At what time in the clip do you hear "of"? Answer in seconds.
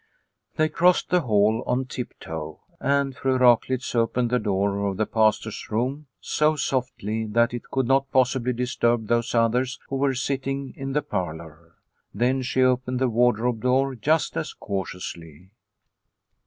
4.87-4.97